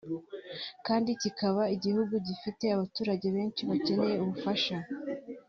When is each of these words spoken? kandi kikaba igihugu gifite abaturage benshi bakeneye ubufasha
kandi 0.87 1.09
kikaba 1.21 1.61
igihugu 1.75 2.13
gifite 2.27 2.65
abaturage 2.75 3.27
benshi 3.35 3.61
bakeneye 3.69 4.15
ubufasha 4.23 4.77